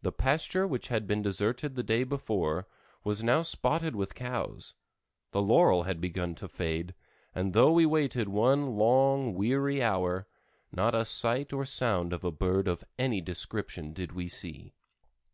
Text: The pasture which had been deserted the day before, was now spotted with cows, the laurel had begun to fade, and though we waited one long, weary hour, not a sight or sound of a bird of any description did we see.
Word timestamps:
The 0.00 0.10
pasture 0.10 0.66
which 0.66 0.88
had 0.88 1.06
been 1.06 1.20
deserted 1.20 1.74
the 1.74 1.82
day 1.82 2.02
before, 2.02 2.66
was 3.04 3.22
now 3.22 3.42
spotted 3.42 3.94
with 3.94 4.14
cows, 4.14 4.72
the 5.32 5.42
laurel 5.42 5.82
had 5.82 6.00
begun 6.00 6.34
to 6.36 6.48
fade, 6.48 6.94
and 7.34 7.52
though 7.52 7.70
we 7.70 7.84
waited 7.84 8.30
one 8.30 8.78
long, 8.78 9.34
weary 9.34 9.82
hour, 9.82 10.26
not 10.72 10.94
a 10.94 11.04
sight 11.04 11.52
or 11.52 11.66
sound 11.66 12.14
of 12.14 12.24
a 12.24 12.32
bird 12.32 12.68
of 12.68 12.82
any 12.98 13.20
description 13.20 13.92
did 13.92 14.12
we 14.12 14.28
see. 14.28 14.72